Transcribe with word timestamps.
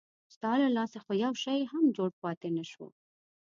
ستا 0.35 0.51
له 0.61 0.67
لاسه 0.77 0.97
خو 1.03 1.11
یو 1.23 1.33
شی 1.43 1.59
هم 1.71 1.83
جوړ 1.97 2.09
پاتې 2.21 2.49
نه 2.57 2.63
شو. 2.71 2.87